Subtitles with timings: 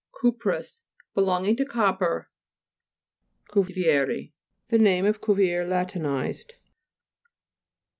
[0.19, 2.31] CUPROUS Belonging to copper.
[3.51, 4.33] CUVIERI
[4.69, 6.53] The name of Cuvier la tinized.